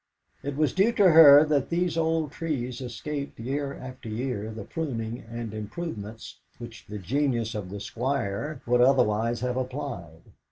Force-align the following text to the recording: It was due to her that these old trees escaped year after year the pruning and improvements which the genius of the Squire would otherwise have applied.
It 0.41 0.57
was 0.57 0.73
due 0.73 0.93
to 0.93 1.11
her 1.11 1.45
that 1.45 1.69
these 1.69 1.95
old 1.95 2.31
trees 2.31 2.81
escaped 2.81 3.39
year 3.39 3.75
after 3.75 4.09
year 4.09 4.49
the 4.49 4.63
pruning 4.63 5.19
and 5.19 5.53
improvements 5.53 6.39
which 6.57 6.87
the 6.87 6.97
genius 6.97 7.53
of 7.53 7.69
the 7.69 7.79
Squire 7.79 8.63
would 8.65 8.81
otherwise 8.81 9.41
have 9.41 9.57
applied. 9.57 10.23